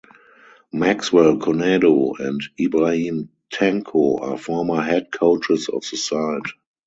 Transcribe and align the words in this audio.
Maxwell 0.73 1.37
Konadu 1.37 2.17
and 2.19 2.41
Ibrahim 2.59 3.29
Tanko 3.51 4.17
are 4.19 4.35
former 4.35 4.81
head 4.81 5.11
coaches 5.11 5.69
of 5.69 5.83
the 5.91 5.95
side. 5.95 6.41